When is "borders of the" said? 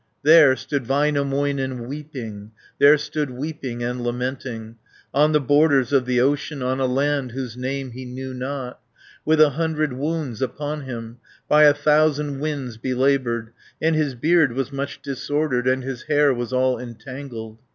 5.39-6.19